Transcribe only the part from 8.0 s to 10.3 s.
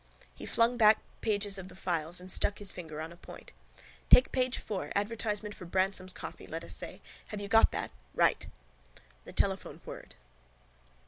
Right. The telephone whirred.